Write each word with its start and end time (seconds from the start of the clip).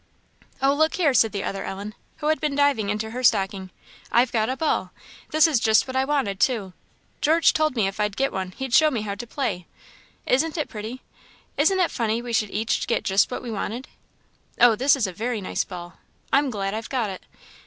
"Oh, 0.63 0.73
look 0.73 0.95
here," 0.95 1.13
said 1.13 1.31
the 1.31 1.43
other 1.43 1.63
Ellen, 1.63 1.93
who 2.17 2.29
had 2.29 2.41
been 2.41 2.55
diving 2.55 2.89
into 2.89 3.11
her 3.11 3.23
stocking 3.23 3.69
"I've 4.11 4.31
got 4.31 4.49
a 4.49 4.57
ball 4.57 4.91
this 5.29 5.45
is 5.45 5.59
just 5.59 5.85
what 5.87 5.95
I 5.95 6.05
wanted, 6.05 6.39
too; 6.39 6.73
George 7.21 7.53
told 7.53 7.75
me 7.75 7.85
if 7.87 7.99
I'd 7.99 8.17
get 8.17 8.33
one 8.33 8.49
he'd 8.53 8.73
show 8.73 8.89
me 8.89 9.01
how 9.01 9.13
to 9.13 9.27
play. 9.27 9.67
Isn't 10.25 10.57
it 10.57 10.69
pretty? 10.69 11.03
Isn't 11.55 11.79
it 11.79 11.91
funny 11.91 12.19
we 12.19 12.33
should 12.33 12.49
each 12.49 12.87
get 12.87 13.03
just 13.03 13.29
what 13.29 13.43
we 13.43 13.51
wanted? 13.51 13.89
Oh, 14.59 14.75
this 14.75 14.95
is 14.95 15.05
a 15.05 15.13
very 15.13 15.39
nice 15.39 15.63
ball. 15.63 15.99
I'm 16.33 16.49
glad 16.49 16.73
I've 16.73 16.89
got 16.89 17.11
it. 17.11 17.21